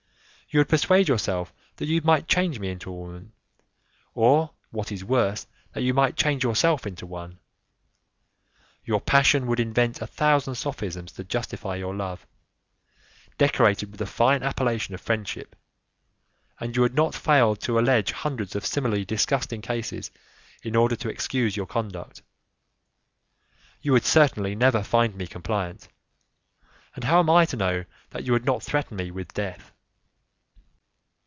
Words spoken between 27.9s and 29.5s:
that you would not threaten me with